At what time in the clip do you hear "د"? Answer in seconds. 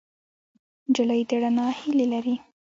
1.29-1.31